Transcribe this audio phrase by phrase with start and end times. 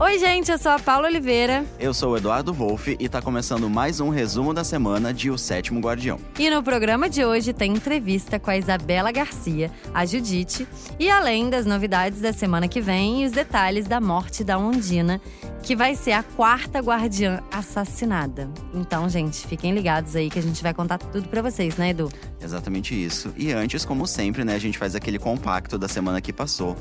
[0.00, 1.66] Oi, gente, eu sou a Paula Oliveira.
[1.76, 5.36] Eu sou o Eduardo Wolff e tá começando mais um resumo da semana de O
[5.36, 6.20] Sétimo Guardião.
[6.38, 10.68] E no programa de hoje tem entrevista com a Isabela Garcia, a Judite,
[11.00, 15.20] e além das novidades da semana que vem e os detalhes da morte da Ondina,
[15.64, 18.48] que vai ser a quarta guardiã assassinada.
[18.72, 22.08] Então, gente, fiquem ligados aí que a gente vai contar tudo para vocês, né, Edu?
[22.40, 23.34] Exatamente isso.
[23.36, 26.76] E antes, como sempre, né, a gente faz aquele compacto da semana que passou.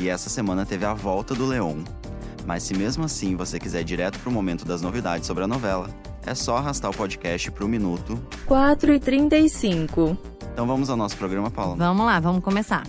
[0.00, 1.84] E essa semana teve a volta do Leon.
[2.46, 5.88] Mas se mesmo assim você quiser ir direto pro momento das novidades sobre a novela,
[6.26, 10.16] é só arrastar o podcast pro minuto 4 e 35.
[10.52, 11.76] Então vamos ao nosso programa, Paula.
[11.76, 12.84] Vamos lá, vamos começar.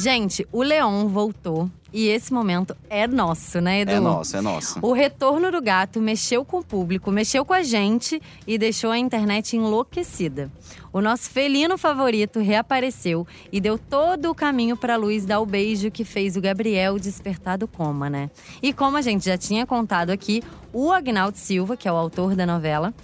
[0.00, 3.90] Gente, o Leon voltou e esse momento é nosso, né, Edu?
[3.90, 4.78] É nosso, é nosso.
[4.80, 8.98] O retorno do gato mexeu com o público, mexeu com a gente e deixou a
[8.98, 10.50] internet enlouquecida.
[10.90, 15.90] O nosso felino favorito reapareceu e deu todo o caminho para Luiz dar o beijo
[15.90, 18.30] que fez o Gabriel despertar do coma, né?
[18.62, 20.42] E como a gente já tinha contado aqui,
[20.72, 22.94] o Agnaldo Silva, que é o autor da novela,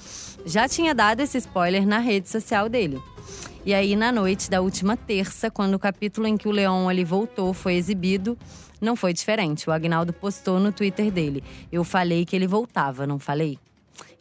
[0.47, 2.99] já tinha dado esse spoiler na rede social dele.
[3.67, 7.03] E aí, na noite da última terça, quando o capítulo em que o Leão ali
[7.03, 8.39] voltou foi exibido,
[8.81, 9.69] não foi diferente.
[9.69, 13.59] O Agnaldo postou no Twitter dele: Eu falei que ele voltava, não falei?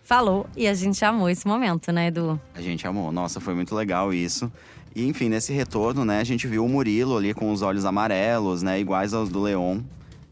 [0.04, 2.42] Falou e a gente amou esse momento, né, Edu?
[2.56, 3.12] A gente amou.
[3.12, 4.52] Nossa, foi muito legal isso.
[4.96, 8.64] E enfim, nesse retorno, né, a gente viu o Murilo ali com os olhos amarelos,
[8.64, 9.80] né, iguais aos do Leon.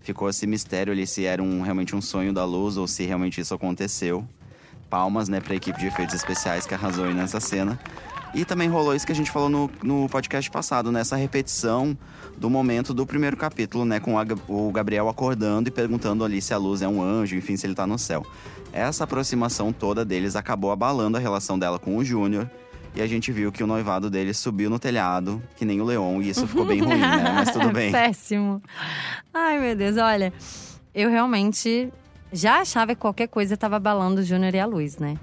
[0.01, 3.39] Ficou esse mistério ali se era um, realmente um sonho da luz ou se realmente
[3.39, 4.27] isso aconteceu.
[4.89, 7.79] Palmas, né, pra equipe de efeitos especiais que arrasou aí nessa cena.
[8.33, 11.21] E também rolou isso que a gente falou no, no podcast passado, nessa né?
[11.21, 11.95] repetição
[12.35, 13.99] do momento do primeiro capítulo, né?
[13.99, 17.55] Com a, o Gabriel acordando e perguntando ali se a luz é um anjo, enfim,
[17.55, 18.25] se ele tá no céu.
[18.71, 22.49] Essa aproximação toda deles acabou abalando a relação dela com o Júnior.
[22.95, 26.21] E a gente viu que o noivado dele subiu no telhado, que nem o Leon,
[26.21, 27.33] e isso ficou bem ruim, né?
[27.33, 27.91] Mas tudo bem.
[27.91, 28.61] Péssimo.
[29.33, 30.33] Ai, meu Deus, olha,
[30.93, 31.91] eu realmente
[32.31, 35.17] já achava que qualquer coisa estava abalando o Júnior e a luz, né?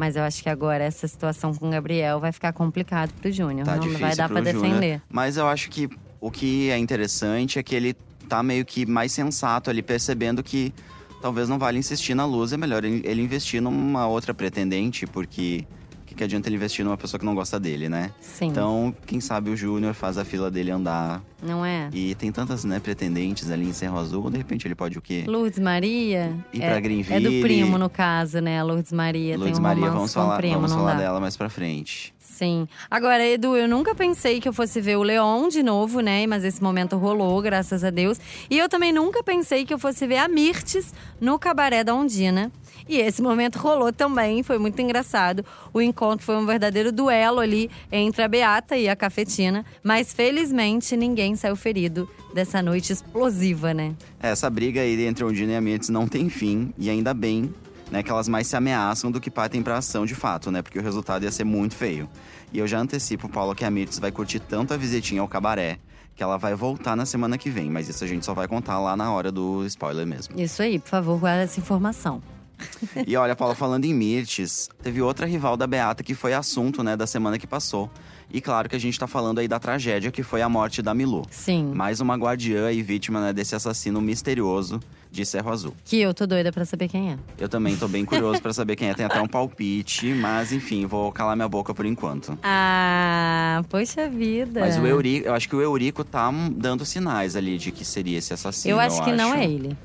[0.00, 3.66] Mas eu acho que agora essa situação com o Gabriel vai ficar complicado pro Júnior.
[3.66, 5.02] Tá não vai dar para defender.
[5.10, 7.92] Mas eu acho que o que é interessante é que ele
[8.26, 10.72] tá meio que mais sensato ali, percebendo que
[11.20, 15.66] talvez não vale insistir na luz, é melhor ele investir numa outra pretendente, porque
[16.10, 18.10] que, que adianta ele investir numa pessoa que não gosta dele, né?
[18.20, 18.46] Sim.
[18.46, 21.22] Então, quem sabe o Júnior faz a fila dele andar.
[21.40, 21.88] Não é?
[21.92, 25.24] E tem tantas, né, pretendentes ali em Cerro Azul, de repente ele pode o quê?
[25.26, 26.36] Lourdes Maria.
[26.52, 27.26] Ir é, pra Greenville.
[27.26, 28.58] É do primo, no caso, né?
[28.58, 29.36] A Lourdes Maria.
[29.36, 30.98] Lourdes tem um Maria, vamos falar, primo, vamos falar dá.
[30.98, 32.12] dela mais pra frente.
[32.18, 32.66] Sim.
[32.90, 36.26] Agora, Edu, eu nunca pensei que eu fosse ver o Leon de novo, né?
[36.26, 38.18] Mas esse momento rolou, graças a Deus.
[38.48, 42.50] E eu também nunca pensei que eu fosse ver a Mirtes no cabaré da Ondina.
[42.90, 45.44] E esse momento rolou também, foi muito engraçado.
[45.72, 49.64] O encontro foi um verdadeiro duelo ali entre a Beata e a Cafetina.
[49.80, 53.94] Mas felizmente ninguém saiu ferido dessa noite explosiva, né?
[54.18, 57.54] Essa briga aí entre Ondina e a Mirtes não tem fim, e ainda bem
[57.92, 60.60] né, que elas mais se ameaçam do que partem pra ação de fato, né?
[60.60, 62.08] Porque o resultado ia ser muito feio.
[62.52, 65.78] E eu já antecipo, Paulo, que a Mirtz vai curtir tanto a visitinha ao cabaré
[66.16, 67.70] que ela vai voltar na semana que vem.
[67.70, 70.38] Mas isso a gente só vai contar lá na hora do spoiler mesmo.
[70.38, 72.20] Isso aí, por favor, guarda essa informação.
[73.06, 76.96] e olha, Paula, falando em Mirtes, teve outra rival da Beata que foi assunto, né,
[76.96, 77.90] da semana que passou.
[78.32, 80.94] E claro que a gente tá falando aí da tragédia que foi a morte da
[80.94, 81.24] Milu.
[81.30, 81.72] Sim.
[81.74, 85.74] Mais uma guardiã e vítima né, desse assassino misterioso de Cerro Azul.
[85.84, 87.18] Que eu tô doida pra saber quem é.
[87.36, 88.94] Eu também tô bem curioso pra saber quem é.
[88.94, 92.38] Tem até um palpite, mas enfim, vou calar minha boca por enquanto.
[92.44, 94.60] Ah, poxa vida.
[94.60, 98.18] Mas o Eurico, eu acho que o Eurico tá dando sinais ali de que seria
[98.18, 98.76] esse assassino.
[98.76, 99.18] Eu acho eu que acho.
[99.18, 99.76] não é ele.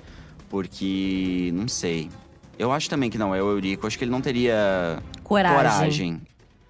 [0.50, 2.10] Porque, não sei.
[2.58, 3.86] Eu acho também que não é o Eurico.
[3.88, 5.56] Acho que ele não teria coragem.
[5.58, 6.22] coragem.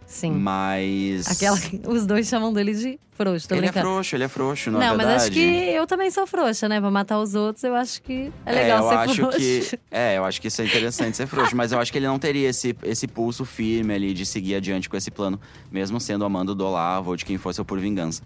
[0.07, 0.31] Sim.
[0.31, 1.27] Mas.
[1.27, 1.57] Aquela,
[1.87, 3.79] os dois chamam dele de frouxo, tô ele brincando.
[3.87, 5.21] é frouxo, ele é frouxo, não, Não, é mas verdade?
[5.23, 5.39] acho que
[5.73, 6.79] eu também sou frouxa, né?
[6.79, 9.37] Pra matar os outros, eu acho que é legal eu ser acho frouxo.
[9.39, 11.55] que É, eu acho que isso é interessante ser frouxo.
[11.55, 14.87] mas eu acho que ele não teria esse, esse pulso firme ali de seguir adiante
[14.89, 15.39] com esse plano,
[15.71, 18.21] mesmo sendo amando do Olavo ou de quem fosse eu por vingança.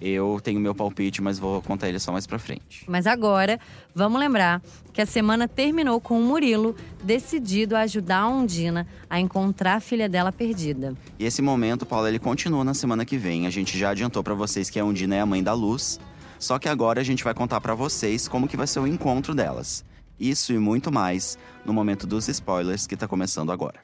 [0.00, 2.84] Eu tenho meu palpite, mas vou contar ele só mais pra frente.
[2.88, 3.60] Mas agora,
[3.94, 4.62] vamos lembrar
[4.92, 6.74] que a semana terminou com o Murilo
[7.04, 10.94] decidido a ajudar a Ondina a encontrar a filha dela perdida.
[11.18, 13.46] E esse momento, Paulo, ele continua na semana que vem.
[13.46, 16.00] A gente já adiantou pra vocês que a Undina é a mãe da Luz.
[16.38, 19.34] Só que agora a gente vai contar pra vocês como que vai ser o encontro
[19.34, 19.84] delas.
[20.18, 23.80] Isso e muito mais no momento dos spoilers que tá começando agora.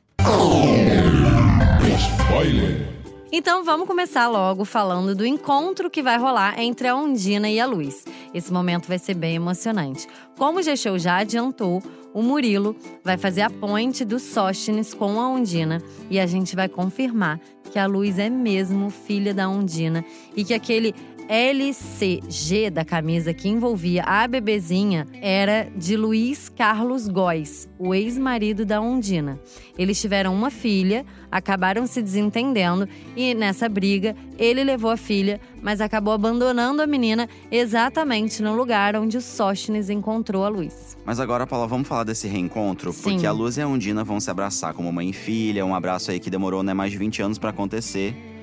[1.96, 3.05] Spoiler.
[3.38, 7.66] Então vamos começar logo falando do encontro que vai rolar entre a Ondina e a
[7.66, 8.02] Luz.
[8.32, 10.08] Esse momento vai ser bem emocionante.
[10.38, 11.82] Como o G-Show já adiantou,
[12.14, 12.74] o Murilo
[13.04, 17.38] vai fazer a ponte do Sóstenes com a Ondina e a gente vai confirmar
[17.70, 20.02] que a Luz é mesmo filha da Ondina
[20.34, 20.94] e que aquele
[21.28, 28.80] LCG da camisa que envolvia a bebezinha era de Luiz Carlos Góes, o ex-marido da
[28.80, 29.40] Ondina.
[29.76, 35.80] Eles tiveram uma filha, acabaram se desentendendo e nessa briga ele levou a filha, mas
[35.80, 40.96] acabou abandonando a menina exatamente no lugar onde o Sóstenes encontrou a Luz.
[41.04, 42.92] Mas agora, Paula, vamos falar desse reencontro?
[42.92, 43.02] Sim.
[43.02, 46.12] Porque a Luz e a Ondina vão se abraçar como mãe e filha, um abraço
[46.12, 48.35] aí que demorou né, mais de 20 anos para acontecer.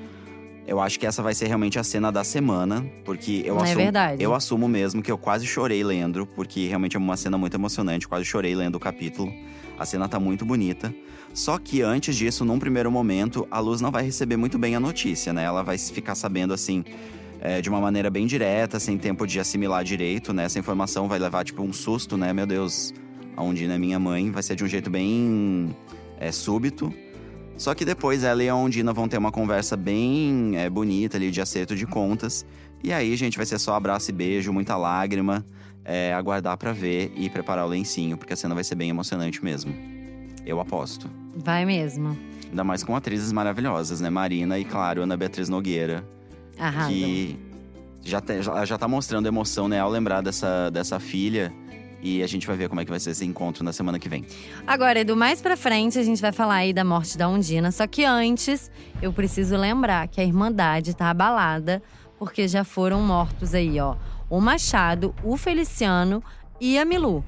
[0.66, 3.78] Eu acho que essa vai ser realmente a cena da semana, porque eu É assumo,
[3.78, 4.24] verdade.
[4.24, 8.08] eu assumo mesmo que eu quase chorei lendo, porque realmente é uma cena muito emocionante,
[8.08, 9.32] quase chorei lendo o capítulo.
[9.78, 10.94] A cena tá muito bonita.
[11.34, 14.80] Só que antes disso, num primeiro momento, a Luz não vai receber muito bem a
[14.80, 15.44] notícia, né?
[15.44, 16.86] Ela vai ficar sabendo assim,
[17.42, 20.46] é, de uma maneira bem direta, sem tempo de assimilar direito, né?
[20.46, 22.32] Essa informação vai levar, tipo, um susto, né?
[22.32, 22.94] Meu Deus,
[23.36, 24.32] a Ondina é minha mãe.
[24.32, 25.76] Vai ser de um jeito bem
[26.20, 26.94] é, súbito.
[27.58, 31.32] Só que depois ela e a Ondina vão ter uma conversa bem é, bonita ali,
[31.32, 32.46] de acerto de contas.
[32.84, 35.46] E aí, gente, vai ser só abraço e beijo, muita lágrima.
[35.86, 39.44] É, aguardar pra ver e preparar o lencinho, porque a cena vai ser bem emocionante
[39.44, 39.74] mesmo.
[40.46, 41.10] Eu aposto.
[41.36, 42.18] Vai mesmo.
[42.50, 44.10] Ainda mais com atrizes maravilhosas, né?
[44.10, 46.04] Marina e, claro, Ana Beatriz Nogueira.
[46.58, 46.90] Arrasam.
[46.94, 47.38] que
[48.04, 49.80] já, te- já, já tá mostrando emoção, né?
[49.80, 51.52] Ao lembrar dessa, dessa filha.
[52.04, 54.10] E a gente vai ver como é que vai ser esse encontro na semana que
[54.10, 54.26] vem.
[54.68, 57.72] Agora, Edu, mais pra frente a gente vai falar aí da morte da Ondina.
[57.72, 58.70] Só que antes,
[59.02, 61.82] eu preciso lembrar que a Irmandade tá abalada,
[62.20, 63.96] porque já foram mortos aí, ó.
[64.30, 66.22] O Machado, o Feliciano
[66.60, 67.24] e a Milu.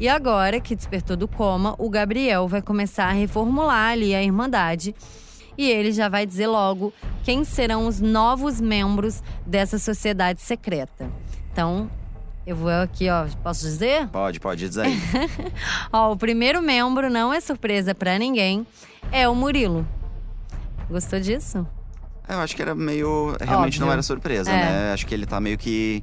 [0.00, 4.96] E agora que despertou do coma, o Gabriel vai começar a reformular ali a Irmandade.
[5.56, 6.92] E ele já vai dizer logo
[7.22, 11.10] quem serão os novos membros dessa sociedade secreta.
[11.52, 11.90] Então,
[12.48, 13.26] eu vou aqui, ó.
[13.42, 14.08] Posso dizer?
[14.08, 14.98] Pode, pode dizer aí.
[15.92, 18.66] Ó, o primeiro membro não é surpresa pra ninguém,
[19.12, 19.86] é o Murilo.
[20.90, 21.66] Gostou disso?
[22.28, 23.36] Eu acho que era meio.
[23.40, 23.86] Realmente Óbvio.
[23.86, 24.54] não era surpresa, É.
[24.54, 24.92] né?
[24.92, 26.02] Acho que ele tá meio que.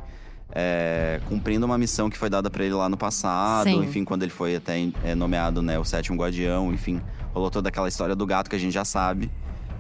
[0.53, 3.83] é, cumprindo uma missão que foi dada pra ele lá no passado, Sim.
[3.83, 7.01] enfim, quando ele foi até é, nomeado, né, o sétimo guardião, enfim,
[7.33, 9.29] rolou toda aquela história do gato que a gente já sabe,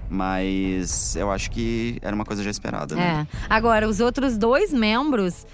[0.09, 3.27] mas eu acho que era uma coisa já esperada, né?
[3.31, 3.37] É.
[3.49, 5.45] Agora, os outros dois membros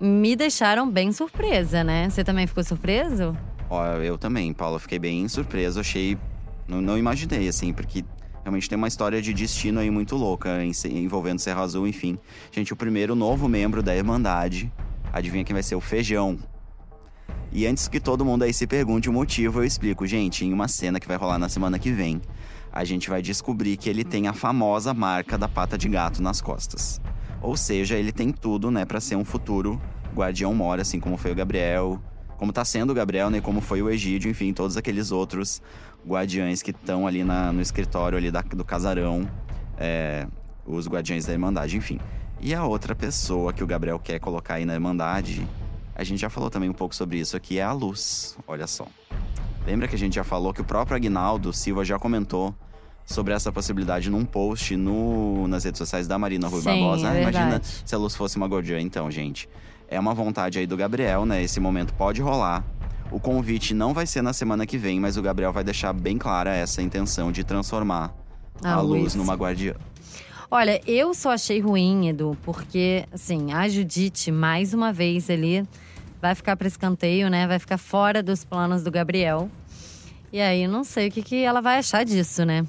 [0.00, 2.08] me deixaram bem surpresa, né?
[2.08, 3.36] Você também ficou surpreso?
[3.70, 6.16] Ó, eu também, Paulo, fiquei bem surpreso, achei.
[6.66, 8.04] Não, não imaginei, assim, porque
[8.42, 12.18] realmente tem uma história de destino aí muito louca, envolvendo Serra Azul, enfim.
[12.50, 14.72] Gente, o primeiro novo membro da Irmandade,
[15.12, 15.74] adivinha quem vai ser?
[15.74, 16.38] O Feijão.
[17.50, 20.06] E antes que todo mundo aí se pergunte o motivo, eu explico.
[20.06, 22.20] Gente, em uma cena que vai rolar na semana que vem,
[22.70, 26.40] a gente vai descobrir que ele tem a famosa marca da pata de gato nas
[26.40, 27.00] costas.
[27.40, 29.80] Ou seja, ele tem tudo, né, pra ser um futuro
[30.14, 32.00] guardião mora, assim como foi o Gabriel,
[32.36, 35.62] como tá sendo o Gabriel, né, como foi o Egídio, enfim, todos aqueles outros
[36.06, 39.28] guardiães que estão ali na- no escritório ali da- do casarão,
[39.76, 40.26] é,
[40.66, 42.00] os guardiões da Irmandade, enfim.
[42.40, 45.46] E a outra pessoa que o Gabriel quer colocar aí na Irmandade,
[45.94, 48.86] a gente já falou também um pouco sobre isso aqui, é a Luz, olha só.
[49.66, 52.54] Lembra que a gente já falou que o próprio Agnaldo Silva já comentou
[53.08, 57.08] sobre essa possibilidade num post no, nas redes sociais da Marina Rui Sim, Barbosa?
[57.16, 59.48] é imagina se a Luz fosse uma guardiã, então, gente.
[59.88, 61.42] É uma vontade aí do Gabriel, né?
[61.42, 62.62] Esse momento pode rolar.
[63.10, 66.18] O convite não vai ser na semana que vem, mas o Gabriel vai deixar bem
[66.18, 68.14] clara essa intenção de transformar
[68.62, 69.14] A a, luz Luz.
[69.14, 69.74] numa guardiã.
[70.50, 75.66] Olha, eu só achei ruim, Edu, porque, assim, a Judite, mais uma vez ali,
[76.20, 77.46] vai ficar para escanteio, né?
[77.46, 79.50] Vai ficar fora dos planos do Gabriel.
[80.30, 82.66] E aí, não sei o que, que ela vai achar disso, né?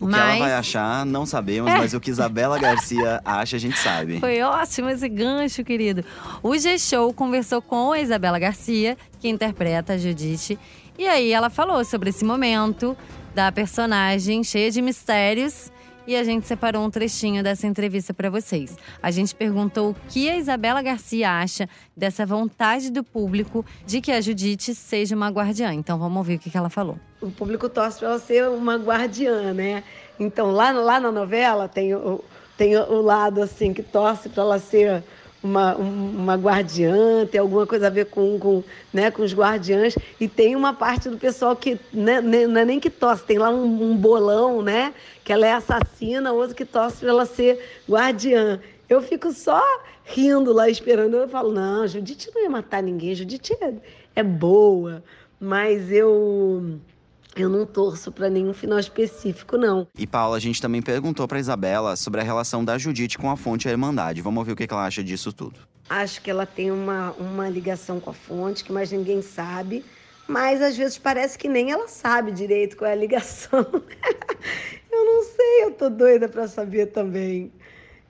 [0.00, 3.78] O que ela vai achar, não sabemos, mas o que Isabela Garcia acha, a gente
[3.78, 4.18] sabe.
[4.18, 6.04] Foi ótimo esse gancho, querido.
[6.42, 10.58] O G-Show conversou com a Isabela Garcia, que interpreta a Judite.
[10.98, 12.96] E aí ela falou sobre esse momento
[13.34, 15.72] da personagem cheia de mistérios.
[16.06, 18.76] E a gente separou um trechinho dessa entrevista para vocês.
[19.02, 24.12] A gente perguntou o que a Isabela Garcia acha dessa vontade do público de que
[24.12, 25.72] a Judite seja uma guardiã.
[25.72, 26.98] Então vamos ouvir o que ela falou.
[27.22, 29.82] o público torce para ela ser uma guardiã, né?
[30.20, 32.22] Então, lá, lá na novela tem o,
[32.56, 35.02] tem o lado assim que torce para ela ser
[35.44, 39.94] uma, um- uma guardiã, tem alguma coisa a ver com, com, né, com os guardiãs.
[40.18, 43.36] E tem uma parte do pessoal que né, ne- não é nem que torce, tem
[43.36, 44.94] lá um, um bolão, né?
[45.22, 48.58] Que ela é assassina, outro que torce para ela ser guardiã.
[48.88, 49.62] Eu fico só
[50.04, 51.16] rindo lá, esperando.
[51.18, 53.74] Eu falo, não, Judite não ia matar ninguém, Judite é,
[54.16, 55.04] é boa.
[55.38, 56.78] Mas eu,
[57.36, 59.86] eu não torço para nenhum final específico, não.
[59.98, 63.36] E Paula, a gente também perguntou pra Isabela sobre a relação da Judite com a
[63.36, 64.22] fonte e a Irmandade.
[64.22, 65.58] Vamos ouvir o que que ela acha disso tudo.
[65.88, 69.84] Acho que ela tem uma, uma ligação com a fonte que mais ninguém sabe.
[70.26, 73.60] Mas às vezes parece que nem ela sabe direito qual é a ligação.
[74.90, 77.52] eu não sei, eu tô doida para saber também.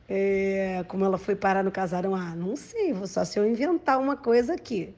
[0.08, 2.14] é, como ela foi parar no casarão.
[2.14, 4.94] Ah, não sei, vou só se eu inventar uma coisa aqui.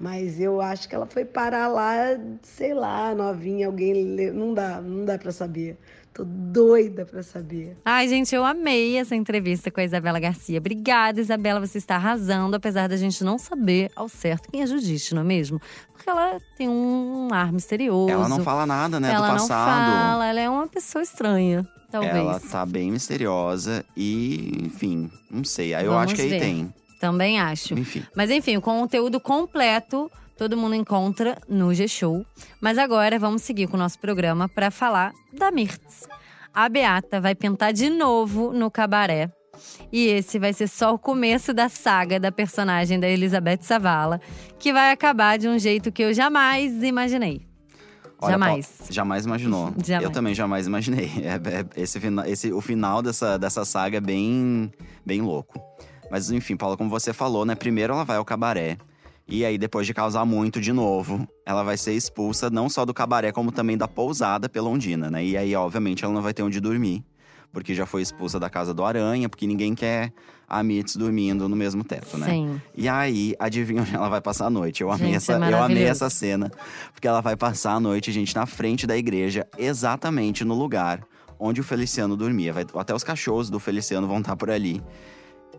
[0.00, 1.94] Mas eu acho que ela foi parar lá,
[2.40, 4.32] sei lá, novinha, alguém.
[4.32, 5.76] Não dá, não dá para saber.
[6.14, 7.76] Tô doida para saber.
[7.84, 10.58] Ai, gente, eu amei essa entrevista com a Isabela Garcia.
[10.58, 15.14] Obrigada, Isabela, você está arrasando, apesar da gente não saber ao certo quem é Judite,
[15.14, 15.60] não é mesmo?
[15.92, 18.10] Porque ela tem um ar misterioso.
[18.10, 19.86] Ela não fala nada, né, ela do passado.
[19.86, 22.16] não fala, ela é uma pessoa estranha, talvez.
[22.16, 25.74] Ela tá bem misteriosa e, enfim, não sei.
[25.74, 26.40] Aí eu Vamos acho que aí ver.
[26.40, 26.74] tem.
[27.00, 27.74] Também acho.
[27.74, 28.04] Enfim.
[28.14, 32.24] Mas enfim, o conteúdo completo todo mundo encontra no G-Show.
[32.60, 36.06] Mas agora vamos seguir com o nosso programa para falar da Mirtz.
[36.54, 39.30] A Beata vai pintar de novo no cabaré.
[39.92, 44.20] E esse vai ser só o começo da saga da personagem da Elizabeth Savala,
[44.58, 47.46] que vai acabar de um jeito que eu jamais imaginei.
[48.22, 48.70] Olha, jamais.
[48.90, 49.72] Jamais imaginou.
[49.84, 50.04] Jamais.
[50.04, 51.10] Eu também jamais imaginei.
[51.24, 54.70] É- é- esse, esse, o final dessa, dessa saga é bem,
[55.04, 55.69] bem louco.
[56.10, 57.54] Mas enfim, Paula, como você falou, né?
[57.54, 58.76] Primeiro ela vai ao cabaré.
[59.28, 62.92] E aí, depois de causar muito de novo, ela vai ser expulsa não só do
[62.92, 65.24] cabaré, como também da pousada pela Ondina, né?
[65.24, 67.04] E aí, obviamente, ela não vai ter onde dormir.
[67.52, 70.12] Porque já foi expulsa da casa do Aranha, porque ninguém quer
[70.48, 72.28] a Mitz dormindo no mesmo teto, né?
[72.28, 72.60] Sim.
[72.76, 74.82] E aí, adivinha onde ela vai passar a noite?
[74.82, 76.50] Eu amei, Gente, essa, é eu amei essa cena.
[76.92, 81.02] Porque ela vai passar a noite, gente, na frente da igreja, exatamente no lugar
[81.38, 82.52] onde o Feliciano dormia.
[82.52, 84.82] Vai- até os cachorros do Feliciano vão estar por ali.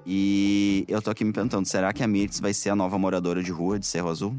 [0.06, 3.44] E eu tô aqui me perguntando, será que a Mirtz vai ser a nova moradora
[3.44, 4.36] de rua de Cerro Azul?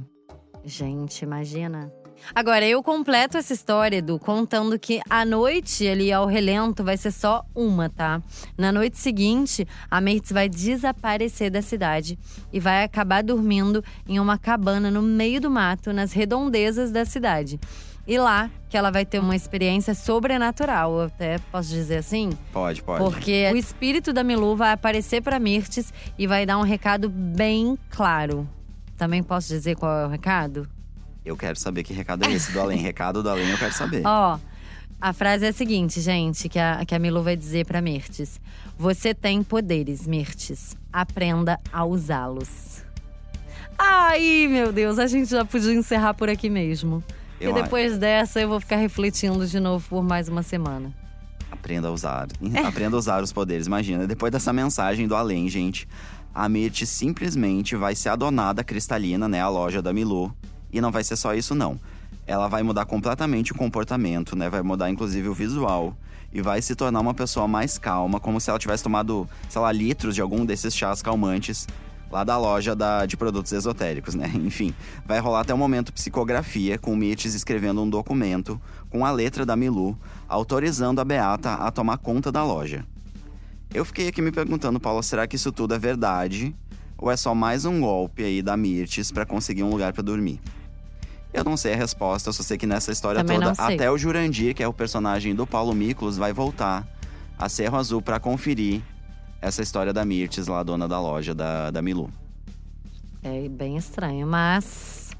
[0.65, 1.93] Gente, imagina.
[2.35, 7.11] Agora, eu completo essa história, Edu, contando que a noite ali ao relento vai ser
[7.11, 8.23] só uma, tá?
[8.57, 12.19] Na noite seguinte, a Mertz vai desaparecer da cidade
[12.53, 17.59] e vai acabar dormindo em uma cabana no meio do mato, nas redondezas da cidade.
[18.07, 22.31] E lá que ela vai ter uma experiência sobrenatural, eu até posso dizer assim.
[22.53, 23.05] Pode, pode.
[23.05, 27.79] Porque o espírito da Milu vai aparecer pra Mirtes e vai dar um recado bem
[27.91, 28.49] claro.
[28.97, 30.69] Também posso dizer qual é o recado?
[31.25, 32.79] Eu quero saber que recado é esse do além.
[32.83, 34.03] recado do além eu quero saber.
[34.05, 34.39] Ó,
[35.01, 38.41] a frase é a seguinte, gente, que a, que a Milu vai dizer pra Mirtes.
[38.77, 40.77] Você tem poderes, Mirtes.
[40.93, 42.85] Aprenda a usá-los.
[43.79, 47.03] Ai, meu Deus, a gente já podia encerrar por aqui mesmo.
[47.43, 50.95] Eu e depois dessa, eu vou ficar refletindo de novo por mais uma semana.
[51.51, 52.29] Aprenda a usar.
[52.65, 53.67] Aprenda a usar os poderes.
[53.67, 55.89] Imagina, depois dessa mensagem do além, gente,
[56.33, 59.41] a Mirth simplesmente vai ser a donada cristalina, né?
[59.41, 60.33] A loja da Milu.
[60.73, 61.81] E não vai ser só isso, não.
[62.29, 64.49] Ela vai mudar completamente o comportamento, né?
[64.49, 65.97] Vai mudar, inclusive, o visual.
[66.33, 69.73] E vai se tornar uma pessoa mais calma, como se ela tivesse tomado, sei lá,
[69.73, 71.67] litros de algum desses chás calmantes
[72.13, 74.31] lá da loja da- de produtos esotéricos, né?
[74.37, 74.75] Enfim,
[75.07, 79.47] vai rolar até o momento psicografia, com o Mitch escrevendo um documento com a letra
[79.47, 82.85] da Milu, autorizando a Beata a tomar conta da loja.
[83.75, 86.55] Eu fiquei aqui me perguntando, Paula, será que isso tudo é verdade?
[86.99, 90.39] Ou é só mais um golpe aí da Mirtes pra conseguir um lugar pra dormir?
[91.33, 93.97] Eu não sei a resposta, eu só sei que nessa história Também toda, até o
[93.97, 96.87] Jurandir, que é o personagem do Paulo Miklos, vai voltar
[97.39, 98.83] a Cerro Azul pra conferir
[99.43, 102.09] essa história da Mirtes, lá dona da loja da, da Milu.
[103.23, 105.11] É bem estranho, mas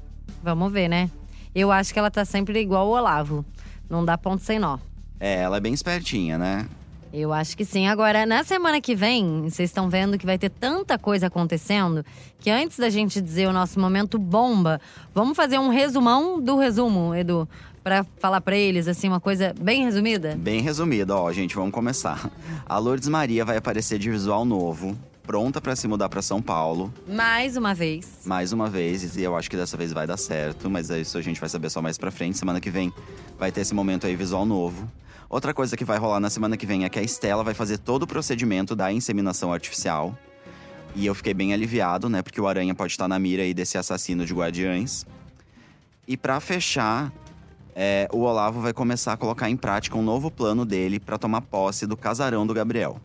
[0.41, 1.11] vamos ver, né?
[1.53, 3.45] Eu acho que ela tá sempre igual o Olavo.
[3.89, 4.79] Não dá ponto sem nó.
[5.19, 6.67] É, ela é bem espertinha, né?
[7.13, 7.87] Eu acho que sim.
[7.87, 12.03] Agora, na semana que vem, vocês estão vendo que vai ter tanta coisa acontecendo
[12.39, 14.81] que antes da gente dizer o nosso momento bomba,
[15.13, 17.47] vamos fazer um resumão do resumo, Edu,
[17.83, 20.35] Pra falar pra eles assim uma coisa bem resumida.
[20.39, 22.29] Bem resumida, ó, gente, vamos começar.
[22.65, 26.93] A Lourdes Maria vai aparecer de visual novo, pronta pra se mudar pra São Paulo,
[27.07, 28.21] Mais uma vez.
[28.25, 31.21] mais uma vez, e eu acho que dessa vez vai dar certo, mas isso a
[31.21, 32.37] gente vai saber só mais pra frente.
[32.37, 32.91] Semana que vem
[33.37, 34.89] vai ter esse momento aí visual novo.
[35.29, 37.79] Outra coisa que vai rolar na semana que vem é que a Estela vai fazer
[37.79, 40.17] todo o procedimento da inseminação artificial.
[40.95, 42.21] E eu fiquei bem aliviado, né?
[42.21, 45.05] Porque o Aranha pode estar na mira aí desse assassino de guardiães.
[46.07, 47.11] E pra fechar,
[47.75, 51.41] é, o Olavo vai começar a colocar em prática um novo plano dele pra tomar
[51.41, 52.97] posse do casarão do Gabriel.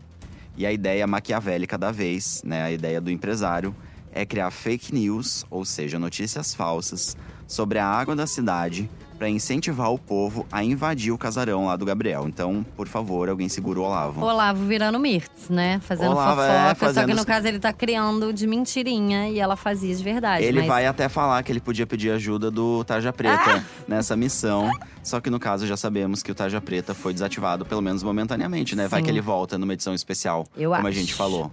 [0.56, 3.74] E a ideia maquiavélica da vez, né, a ideia do empresário,
[4.12, 7.16] é criar fake news, ou seja, notícias falsas,
[7.48, 8.88] sobre a água da cidade
[9.18, 12.28] para incentivar o povo a invadir o casarão lá do Gabriel.
[12.28, 14.24] Então, por favor, alguém segura o Olavo.
[14.24, 15.80] Olavo virando Mirtz, né?
[15.82, 16.52] Fazendo Olavo, fofoca.
[16.52, 20.04] é, Só que fazendo- no caso ele tá criando de mentirinha e ela fazia de
[20.04, 20.44] verdade.
[20.44, 20.68] Ele mas...
[20.68, 23.12] vai até falar que ele podia pedir ajuda do Tarja Ah!
[23.12, 24.70] Preta nessa missão.
[25.02, 28.76] Só que no caso já sabemos que o Tarja Preta foi desativado, pelo menos momentaneamente,
[28.76, 28.86] né?
[28.86, 29.06] Vai Sim.
[29.06, 30.98] que ele volta numa edição especial, Eu como a acho.
[31.00, 31.50] gente falou.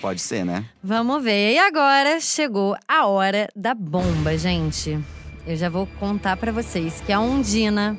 [0.00, 0.64] Pode ser, né?
[0.82, 1.52] Vamos ver.
[1.52, 4.98] E agora chegou a hora da bomba, gente.
[5.46, 7.98] Eu já vou contar pra vocês que a Ondina,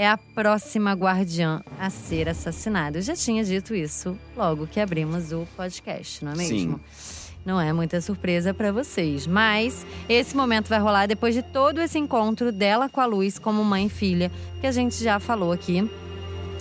[0.00, 2.98] é a próxima guardiã a ser assassinada.
[2.98, 6.80] Eu já tinha dito isso logo que abrimos o podcast, não é mesmo?
[6.90, 7.36] Sim.
[7.44, 11.98] Não é muita surpresa para vocês, mas esse momento vai rolar depois de todo esse
[11.98, 15.90] encontro dela com a Luz como mãe e filha, que a gente já falou aqui.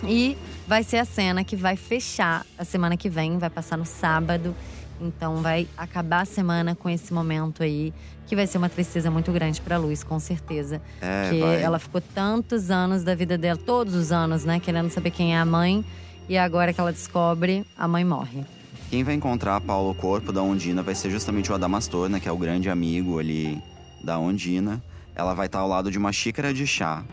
[0.06, 3.86] E vai ser a cena que vai fechar a semana que vem, vai passar no
[3.86, 4.56] sábado.
[5.02, 7.94] Então vai acabar a semana com esse momento aí,
[8.28, 10.82] que vai ser uma tristeza muito grande pra Luz, com certeza.
[11.02, 11.62] É, Porque vai.
[11.62, 15.40] ela ficou tantos anos da vida dela, todos os anos, né, querendo saber quem é
[15.40, 15.84] a mãe.
[16.28, 18.46] E agora que ela descobre, a mãe morre.
[18.90, 22.20] Quem vai encontrar a Paula o corpo da Ondina vai ser justamente o Adamastor, né?
[22.20, 23.62] Que é o grande amigo ali
[24.04, 24.82] da Ondina.
[25.16, 27.04] Ela vai estar ao lado de uma xícara de chá.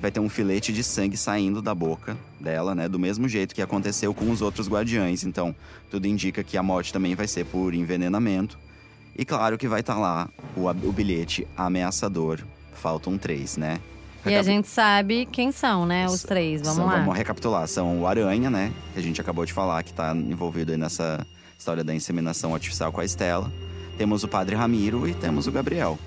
[0.00, 2.88] Vai ter um filete de sangue saindo da boca dela, né?
[2.88, 5.24] Do mesmo jeito que aconteceu com os outros guardiães.
[5.24, 5.54] Então,
[5.90, 8.56] tudo indica que a morte também vai ser por envenenamento.
[9.16, 12.38] E claro que vai estar lá o, o bilhete ameaçador.
[12.74, 13.80] Faltam três, né?
[14.24, 16.06] E a gente sabe quem são, né?
[16.06, 16.60] Os três.
[16.60, 16.98] Vamos São- lá.
[16.98, 17.66] Vamos recapitular.
[17.66, 18.72] São o Aranha, né?
[18.92, 21.26] Que a gente acabou de falar, que tá envolvido aí nessa
[21.58, 23.50] história da inseminação artificial com a Estela.
[23.96, 25.98] Temos o Padre Ramiro e temos o Gabriel.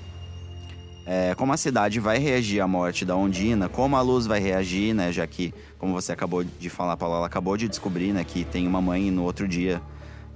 [1.05, 4.93] É, como a cidade vai reagir à morte da Ondina, como a luz vai reagir,
[4.93, 5.11] né?
[5.11, 8.23] Já que, como você acabou de falar, Paula, ela acabou de descobrir, né?
[8.23, 9.81] Que tem uma mãe e no outro dia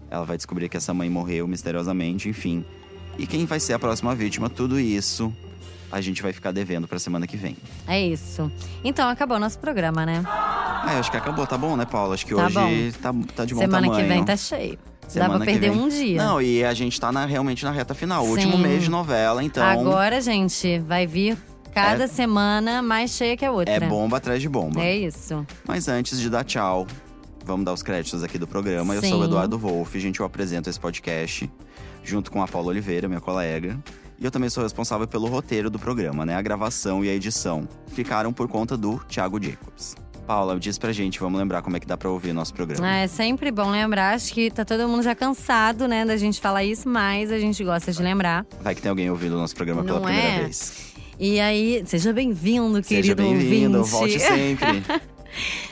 [0.10, 2.66] ela vai descobrir que essa mãe morreu misteriosamente, enfim.
[3.18, 5.32] E quem vai ser a próxima vítima, tudo isso
[5.92, 7.56] a gente vai ficar devendo pra semana que vem.
[7.88, 8.52] É isso.
[8.84, 10.24] Então, acabou nosso programa, né?
[10.26, 12.16] Ah, eu acho que acabou, tá bom, né, Paula?
[12.16, 14.04] Acho que Tá hoje tá, tá de bom Semana tamanho.
[14.04, 14.78] que vem tá cheio.
[15.08, 16.24] Semana Dá pra perder um dia.
[16.24, 18.24] Não, e a gente tá na- realmente na reta final.
[18.26, 18.32] Sim.
[18.32, 21.38] Último mês de novela, então Agora, gente, vai vir
[21.74, 23.74] cada semana mais cheia que a outra.
[23.74, 24.82] é bomba atrás de bomba.
[24.82, 25.46] É isso.
[25.68, 26.88] Mas antes de dar tchau,
[27.46, 28.96] vamos dar os créditos aqui do programa.
[28.96, 29.10] Eu Sim.
[29.10, 31.50] sou o Eduardo Wolff, gente, eu apresento esse podcast
[32.04, 33.78] junto com a Paula Oliveira, minha colega.
[34.18, 36.36] E eu também sou responsável pelo roteiro do programa, né?
[36.36, 39.96] A gravação e a edição ficaram por conta do Thiago Jacobs.
[40.26, 42.90] Paula, diz pra gente, vamos lembrar como é que dá pra ouvir nosso programa.
[42.98, 44.16] É sempre bom lembrar.
[44.16, 47.64] Acho que tá todo mundo já cansado, né, da gente falar isso, mas a gente
[47.64, 48.46] gosta de lembrar.
[48.62, 50.40] Vai que tem alguém ouvindo o nosso programa pela Não primeira é?
[50.44, 50.94] vez.
[51.20, 53.92] E aí, seja bem-vindo, Seja querido bem-vindo, ouvinte.
[53.96, 54.84] volte sempre.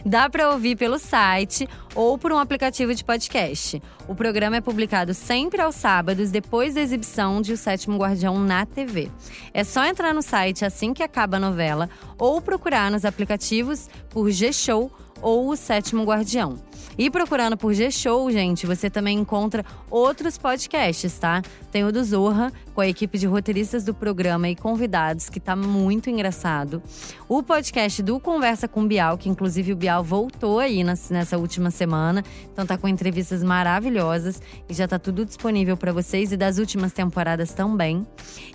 [0.05, 3.81] Dá pra ouvir pelo site ou por um aplicativo de podcast.
[4.07, 8.65] O programa é publicado sempre aos sábados, depois da exibição de O Sétimo Guardião na
[8.65, 9.09] TV.
[9.53, 14.29] É só entrar no site assim que acaba a novela ou procurar nos aplicativos por
[14.29, 14.91] G-Show
[15.23, 16.59] ou O Sétimo Guardião.
[16.97, 21.41] E procurando por G-Show, gente, você também encontra outros podcasts, tá?
[21.71, 25.55] Tem o do Zorra, com a equipe de roteiristas do programa e convidados, que tá
[25.55, 26.83] muito engraçado.
[27.27, 32.23] O podcast do Conversa com Bial, que inclusive o Bial voltou aí nessa última semana.
[32.51, 36.91] Então tá com entrevistas maravilhosas e já tá tudo disponível pra vocês e das últimas
[36.91, 38.05] temporadas também.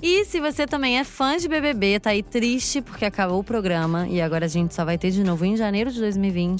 [0.00, 4.07] E se você também é fã de BBB, tá aí triste porque acabou o programa
[4.09, 6.58] e agora a gente só vai ter de novo em janeiro de 2020.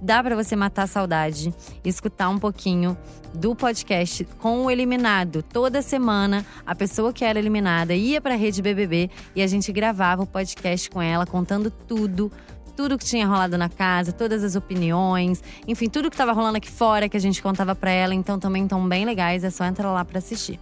[0.00, 2.96] Dá pra você matar a saudade escutar um pouquinho
[3.32, 5.42] do podcast com o eliminado.
[5.42, 10.22] Toda semana, a pessoa que era eliminada ia pra rede BBB e a gente gravava
[10.22, 12.30] o podcast com ela, contando tudo.
[12.76, 16.68] Tudo que tinha rolado na casa, todas as opiniões, enfim, tudo que tava rolando aqui
[16.68, 18.14] fora que a gente contava pra ela.
[18.14, 20.58] Então também estão bem legais, é só entrar lá pra assistir.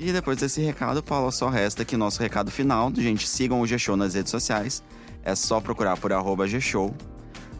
[0.00, 2.92] E depois desse recado, Paula, só resta aqui nosso recado final.
[2.94, 4.82] Gente, sigam o G-Show nas redes sociais.
[5.24, 6.94] É só procurar por arroba G-Show.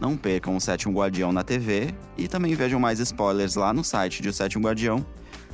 [0.00, 1.92] Não percam o Sétimo Guardião na TV.
[2.16, 5.04] E também vejam mais spoilers lá no site de O Sétimo Guardião,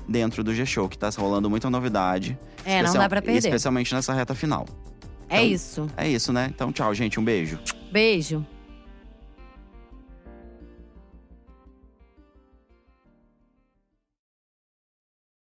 [0.08, 2.38] dentro do G-Show, que tá rolando muita novidade.
[2.64, 3.38] É, não dá pra perder.
[3.38, 4.66] Especialmente nessa reta final.
[5.28, 5.86] É Então- isso.
[5.96, 6.50] É isso, né?
[6.54, 7.18] Então, tchau, gente.
[7.18, 7.58] Um beijo.
[7.90, 8.44] Beijo.